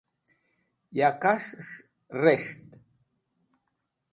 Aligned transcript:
ya 0.97 1.09
kas̃h'es̃h 1.21 1.77
res̃ht 2.23 2.67